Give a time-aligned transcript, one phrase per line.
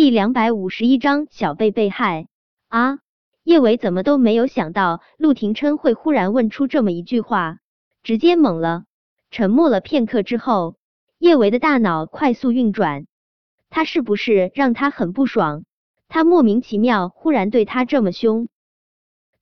[0.00, 2.26] 第两百五十一章小贝被害
[2.68, 3.00] 啊！
[3.44, 7.58] 叶伟怎么都没有想到陆廷琛会忽然问出这么一句话，
[8.02, 8.84] 直接懵了。
[9.30, 10.76] 沉默了片刻之后，
[11.18, 13.04] 叶维的大脑快速运转，
[13.68, 15.64] 他是不是让他很不爽？
[16.08, 18.48] 他莫名其妙忽然对他这么凶，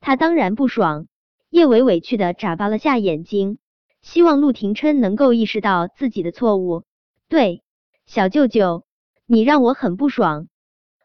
[0.00, 1.06] 他当然不爽。
[1.50, 3.58] 叶维委屈的眨巴了下眼睛，
[4.00, 6.84] 希望陆廷琛能够意识到自己的错误。
[7.28, 7.62] 对，
[8.06, 8.85] 小舅舅，
[9.28, 10.46] 你让我很不爽，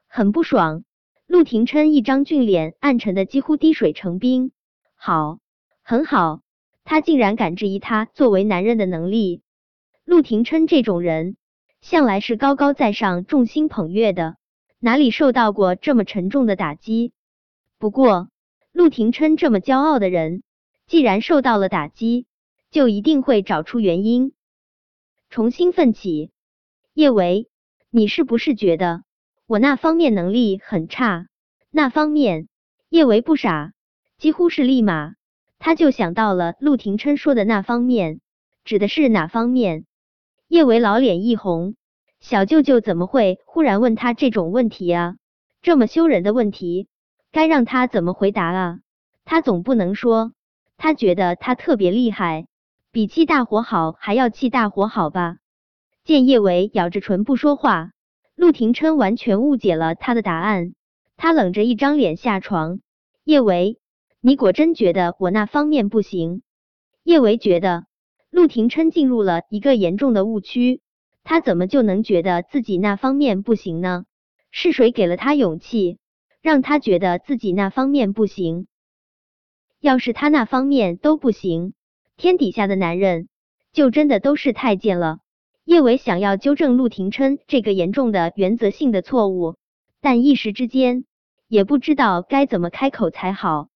[0.07, 0.83] 很不爽。
[1.25, 4.51] 陆廷琛一张俊脸暗沉的几乎滴水成冰。
[4.95, 5.39] 好，
[5.81, 6.41] 很好，
[6.83, 9.41] 他竟然敢质疑他作为男人的能力。
[10.05, 11.35] 陆廷琛这种人
[11.81, 14.35] 向来是高高在上、众星捧月的，
[14.77, 17.13] 哪里受到过这么沉重的打击？
[17.79, 18.29] 不过，
[18.71, 20.43] 陆廷琛这么骄傲的人，
[20.85, 22.27] 既然受到了打击，
[22.69, 24.33] 就一定会找出原因，
[25.31, 26.29] 重新奋起。
[26.93, 27.49] 叶维，
[27.93, 29.03] 你是不是觉得？
[29.47, 31.27] 我那方面能力很差，
[31.69, 32.47] 那方面
[32.87, 33.73] 叶维不傻，
[34.17, 35.15] 几乎是立马
[35.59, 38.21] 他就想到了陆廷琛说的那方面，
[38.63, 39.83] 指的是哪方面？
[40.47, 41.75] 叶维老脸一红，
[42.21, 45.17] 小舅舅怎么会忽然问他这种问题啊？
[45.61, 46.87] 这么羞人的问题，
[47.33, 48.79] 该让他怎么回答啊？
[49.25, 50.31] 他总不能说
[50.77, 52.47] 他觉得他特别厉害，
[52.93, 55.39] 比气大火好还要气大火好吧？
[56.03, 57.91] 见叶维咬着唇不说话。
[58.35, 60.73] 陆廷琛完全误解了他的答案，
[61.15, 62.79] 他冷着一张脸下床。
[63.23, 63.77] 叶维，
[64.19, 66.41] 你果真觉得我那方面不行？
[67.03, 67.85] 叶维觉得
[68.31, 70.81] 陆廷琛进入了一个严重的误区，
[71.23, 74.05] 他怎么就能觉得自己那方面不行呢？
[74.49, 75.99] 是谁给了他勇气，
[76.41, 78.65] 让他觉得自己那方面不行？
[79.79, 81.73] 要是他那方面都不行，
[82.17, 83.29] 天底下的男人
[83.71, 85.19] 就真的都是太监了。
[85.71, 89.55] 叶维想要纠正陆廷琛这个严重的原则性的错误，
[90.01, 91.05] 但一时之间
[91.47, 93.69] 也不知道该怎么开口才好。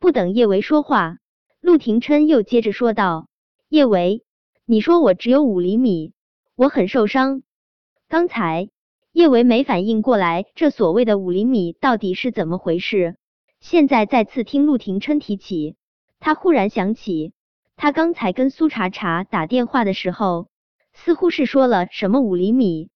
[0.00, 1.18] 不等叶维说话，
[1.60, 3.28] 陆廷琛又接着说道
[3.70, 4.24] ：“叶维，
[4.66, 6.12] 你说我只有五厘米，
[6.56, 7.44] 我很受伤。”
[8.10, 8.68] 刚才
[9.12, 13.14] 叶维没反应过来，这所谓的五厘米到底是怎么回事？
[13.60, 15.76] 现在再次听陆廷琛提起，
[16.18, 17.32] 他忽然想起，
[17.76, 20.48] 他刚才跟苏茶茶打电话的时候。
[21.04, 22.90] 似乎是说了什么五厘米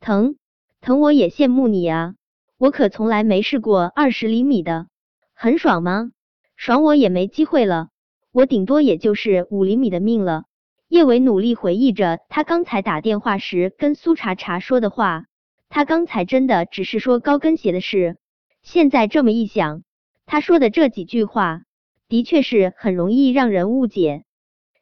[0.00, 0.36] 疼
[0.80, 2.14] 疼，我也羡慕你啊！
[2.56, 4.86] 我可从来没试过二十厘米的，
[5.34, 6.10] 很爽吗？
[6.56, 7.90] 爽我也没机会了，
[8.32, 10.44] 我顶多也就是五厘米的命了。
[10.88, 15.26] 叶伟努力回忆着他刚才打电话时跟苏茶茶说的话，
[15.68, 18.16] 他刚才真的只是说高跟鞋的事。
[18.62, 19.82] 现在这么一想，
[20.24, 21.62] 他说的这几句话
[22.08, 24.24] 的确是很容易让人误解。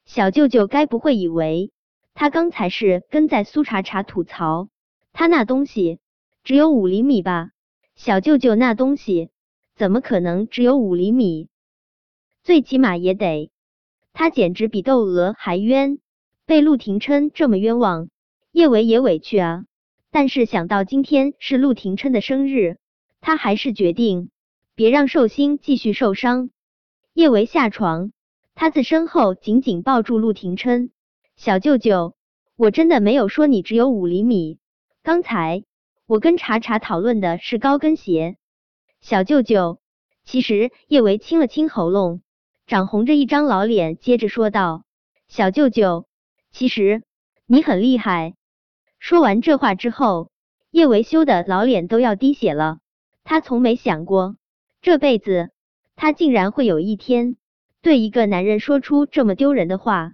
[0.05, 1.73] 小舅舅该不会以为？
[2.15, 4.69] 他刚才是跟在苏茶茶吐槽，
[5.13, 5.99] 他那东西
[6.45, 7.51] 只有五厘米吧？
[7.95, 9.31] 小舅舅那东西
[9.75, 11.49] 怎么可能只有五厘米？
[12.43, 13.51] 最起码也得，
[14.13, 15.99] 他简直比窦娥还冤，
[16.47, 18.09] 被陆廷琛这么冤枉，
[18.51, 19.65] 叶维也委屈啊。
[20.11, 22.77] 但是想到今天是陆廷琛的生日，
[23.21, 24.31] 他还是决定
[24.75, 26.51] 别让寿星继续受伤。
[27.15, 28.13] 叶维下床，
[28.55, 30.91] 他自身后紧紧抱住陆廷琛。
[31.37, 32.15] 小舅舅，
[32.57, 34.59] 我真的没有说你只有五厘米。
[35.03, 35.65] 刚才
[36.07, 38.37] 我跟茶茶讨论的是高跟鞋。
[39.01, 39.81] 小舅舅，
[40.25, 42.23] 其实叶维清了清喉咙，
[42.67, 44.85] 长红着一张老脸，接着说道
[45.27, 46.07] ：“小舅舅，
[46.53, 47.03] 其实
[47.47, 48.35] 你很厉害。”
[49.01, 50.31] 说完这话之后，
[50.71, 52.79] 叶维羞的老脸都要滴血了。
[53.25, 54.37] 他从没想过，
[54.81, 55.51] 这辈子
[55.97, 57.37] 他竟然会有一天
[57.81, 60.13] 对一个男人说出这么丢人的话。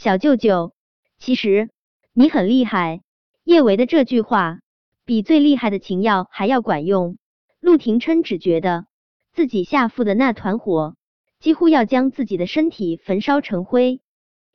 [0.00, 0.74] 小舅舅，
[1.18, 1.70] 其实
[2.12, 3.02] 你很厉害。
[3.42, 4.60] 叶维的这句话
[5.04, 7.18] 比最厉害的情药还要管用。
[7.58, 8.86] 陆廷琛只觉得
[9.32, 10.94] 自己下腹的那团火
[11.40, 14.00] 几乎要将自己的身体焚烧成灰。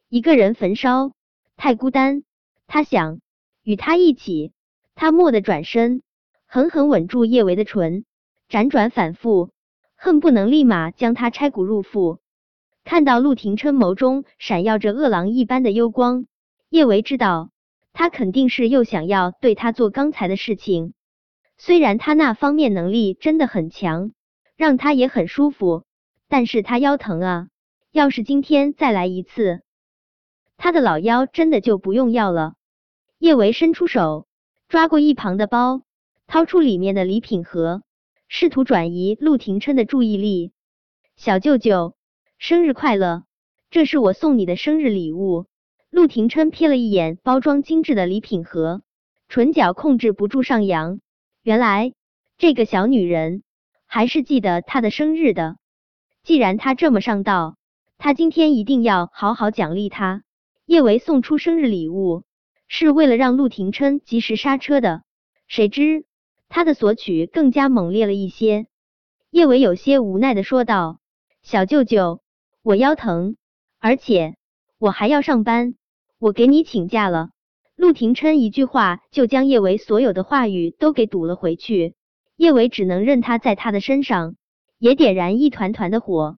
[0.07, 1.11] 一个人焚烧
[1.57, 2.23] 太孤单，
[2.65, 3.19] 他想
[3.63, 4.53] 与他一起。
[4.95, 6.03] 他蓦地转身，
[6.45, 8.05] 狠狠吻住叶维的唇，
[8.47, 9.51] 辗转反复，
[9.97, 12.19] 恨不能立马将他拆骨入腹。
[12.83, 16.27] 看到陆廷琛眸中闪耀着饿狼一般的幽光，
[16.69, 17.49] 叶维知道
[17.93, 20.93] 他肯定是又想要对他做刚才的事情。
[21.57, 24.11] 虽然他那方面能力真的很强，
[24.57, 25.83] 让他也很舒服，
[26.27, 27.47] 但是他腰疼啊！
[27.91, 29.61] 要是今天再来一次，
[30.57, 32.55] 他的老腰真的就不用要了。
[33.17, 34.27] 叶维伸出手，
[34.67, 35.83] 抓过一旁的包，
[36.27, 37.81] 掏出里面的礼品盒，
[38.27, 40.51] 试图转移陆廷琛的注意力。
[41.15, 41.95] 小舅舅。
[42.45, 43.23] 生日快乐！
[43.69, 45.45] 这是我送你的生日礼物。
[45.89, 48.81] 陆廷琛瞥了一眼包装精致的礼品盒，
[49.29, 50.99] 唇角控制不住上扬。
[51.41, 51.93] 原来
[52.37, 53.43] 这个小女人
[53.85, 55.55] 还是记得她的生日的。
[56.21, 57.55] 既然她这么上道，
[57.97, 60.23] 他今天一定要好好奖励她。
[60.65, 62.23] 叶维送出生日礼物，
[62.67, 65.03] 是为了让陆廷琛及时刹车的。
[65.47, 66.03] 谁知
[66.49, 68.67] 他的索取更加猛烈了一些。
[69.29, 70.99] 叶维有些无奈的说道
[71.41, 72.19] ：“小舅舅，
[72.63, 73.35] 我腰疼，
[73.77, 74.37] 而且
[74.79, 75.75] 我还要上班，
[76.17, 77.31] 我给你请假了。”
[77.75, 81.95] 陆廷琛一句话就将叶维所有的话语都给堵了回去。
[82.37, 84.37] 叶维只能任他在他的身上
[84.77, 86.37] 也点燃一团团的火。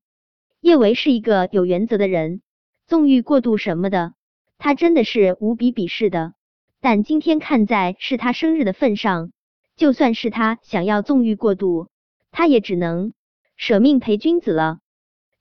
[0.62, 2.42] 叶维是一个有原则的人，
[2.88, 4.16] 纵欲过度什么的，
[4.57, 6.33] 他真的是无比鄙视的。
[6.81, 9.31] 但今天看在是他生日的份上，
[9.75, 11.89] 就算是他想要纵欲过度。
[12.31, 13.13] 他也只能
[13.57, 14.80] 舍命陪君子了。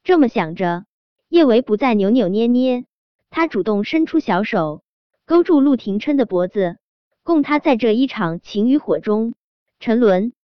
[0.04, 0.84] 这么想着，
[1.30, 2.84] 叶维不再扭扭捏捏，
[3.30, 4.82] 他主动伸出小手，
[5.24, 6.76] 勾住陆廷琛的脖子，
[7.22, 9.32] 供他在这一场情与火中
[9.80, 10.34] 沉沦。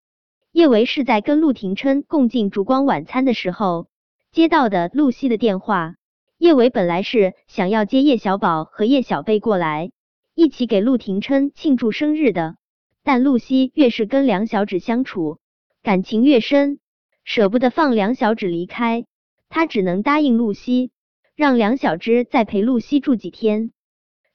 [0.50, 3.88] 叶维是在跟陆廷琛共进烛光晚餐的时候
[4.32, 5.96] 接到的露西的电话。
[6.38, 9.90] 叶维本来是想要接叶小宝和叶小贝过来，
[10.34, 12.56] 一起给陆廷琛庆祝生日的，
[13.04, 15.38] 但露西越是跟梁小芷相处。
[15.82, 16.80] 感情越深，
[17.24, 19.04] 舍不得放梁小芷离开，
[19.50, 20.92] 他只能答应露西，
[21.34, 23.72] 让梁小芝再陪露西住几天。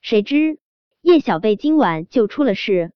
[0.02, 0.60] 谁知
[1.02, 2.92] 叶小贝今晚就出了事。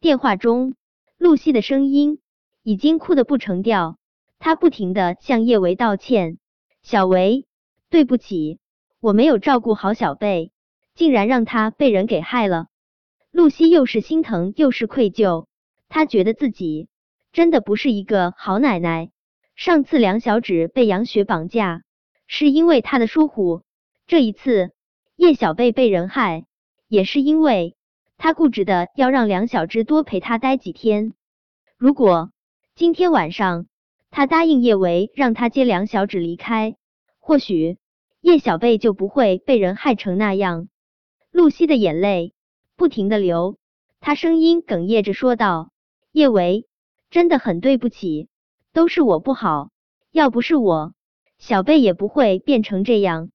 [0.00, 0.76] 电话中，
[1.18, 2.20] 露西的声音
[2.62, 3.98] 已经哭得不成调，
[4.38, 6.38] 她不停的向叶维道歉
[6.80, 7.44] ：“小维，
[7.90, 8.60] 对不起，
[9.00, 10.52] 我没有照顾好小贝，
[10.94, 12.68] 竟然让他被人给害了。”
[13.32, 15.46] 露西又是心疼又是愧疚，
[15.88, 16.88] 她觉得自己。
[17.32, 19.10] 真的不是一个好奶奶。
[19.56, 21.82] 上次梁小芷被杨雪绑架，
[22.26, 23.62] 是因为她的疏忽；
[24.06, 24.72] 这一次
[25.16, 26.44] 叶小贝被人害，
[26.88, 27.74] 也是因为
[28.18, 31.14] 她固执的要让梁小芝多陪她待几天。
[31.78, 32.30] 如果
[32.74, 33.66] 今天晚上
[34.10, 36.76] 他答应叶维让他接梁小芷离开，
[37.18, 37.78] 或许
[38.20, 40.68] 叶小贝就不会被人害成那样。
[41.30, 42.34] 露西的眼泪
[42.76, 43.56] 不停的流，
[44.00, 45.70] 她声音哽咽着说道
[46.12, 46.66] ：“叶维。”
[47.08, 48.28] 真的很对不起，
[48.76, 49.70] 都是我不好，
[50.12, 50.92] 要不是我，
[51.38, 53.30] 小贝也不会变成这样。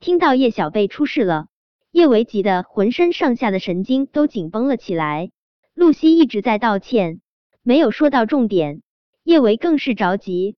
[0.00, 1.46] 听到叶小贝出事了，
[1.92, 5.30] 叶维急得浑身上下的神经都紧绷了起来。
[5.72, 7.20] 露西一直在道歉，
[7.62, 8.82] 没有说到重点，
[9.22, 10.56] 叶维更是着急。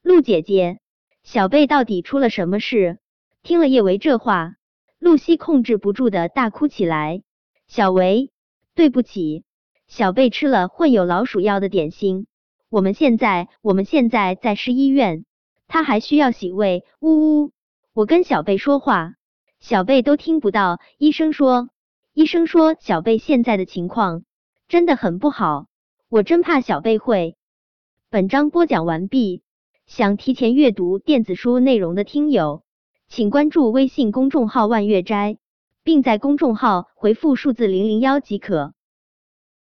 [0.00, 0.78] 陆姐姐，
[1.24, 3.00] 小贝到底出了什么事？
[3.42, 4.54] 听了叶维这话，
[5.00, 7.24] 露西控制不住的大哭起来。
[7.66, 8.30] 小维，
[8.76, 9.42] 对不起。
[9.88, 12.28] 小贝吃了混有老鼠药的点心，
[12.68, 15.24] 我们现在我们现在在市医院，
[15.68, 16.84] 他还需要洗胃。
[16.98, 17.52] 呜呜，
[17.94, 19.14] 我跟小贝说话，
[19.60, 20.80] 小贝都听不到。
[20.98, 21.68] 医生说，
[22.12, 24.24] 医生说小贝现在的情况
[24.66, 25.66] 真的很不好，
[26.08, 27.36] 我真怕小贝会。
[28.10, 29.42] 本章播讲完毕，
[29.86, 32.64] 想提前阅读电子书内容的听友，
[33.06, 35.38] 请关注微信公众号万月斋，
[35.84, 38.74] 并在公众号回复数字零零幺即可。